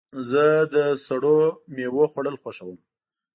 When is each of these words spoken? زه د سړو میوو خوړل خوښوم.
زه 0.29 0.43
د 0.73 0.75
سړو 1.05 1.39
میوو 1.75 2.03
خوړل 2.11 2.35
خوښوم. 2.41 2.77